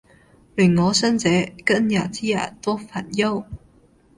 [0.55, 1.29] 亂我心者，
[1.63, 3.45] 今日之日多煩憂！